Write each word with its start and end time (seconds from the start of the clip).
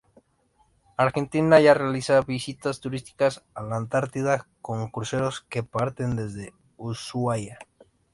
Argentina 0.97 1.59
ya 1.59 1.75
realiza 1.75 2.19
visitas 2.23 2.79
turísticas 2.79 3.43
a 3.53 3.61
la 3.61 3.75
Antártida, 3.75 4.47
con 4.59 4.89
cruceros 4.89 5.41
que 5.41 5.61
parten 5.61 6.15
desde 6.15 6.55
Ushuaia. 6.77 7.59